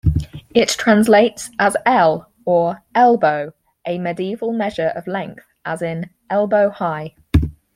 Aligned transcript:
It 0.55 0.69
translates 0.69 1.51
as 1.59 1.77
"ell" 1.85 2.31
or 2.43 2.83
"elbow", 2.95 3.53
a 3.85 3.99
medieval 3.99 4.51
measure 4.51 4.91
of 4.95 5.05
length, 5.05 5.45
as 5.63 5.83
in 5.83 6.09
"elbow-high". 6.27 7.13